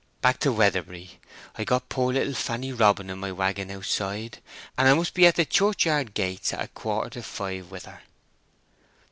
[0.19, 1.19] "Back to Weatherbury.
[1.59, 4.41] I've got poor little Fanny Robin in my waggon outside,
[4.75, 8.01] and I must be at the churchyard gates at a quarter to five with her."